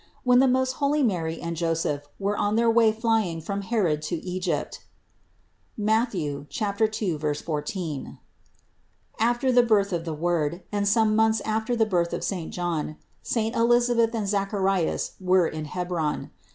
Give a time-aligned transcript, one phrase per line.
[0.23, 4.15] When the most holy Mary and Joseph were on their way flying from Herod to
[4.25, 4.83] Egypt
[5.77, 8.17] (Matth, 2, 14)
[9.19, 12.97] after the birth of the Word and some months after the birth of saint John,
[13.21, 16.31] saint Elisabeth and Zacharias were in Hebron.